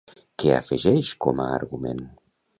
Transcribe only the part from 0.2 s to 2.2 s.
Què afegeix com a argument?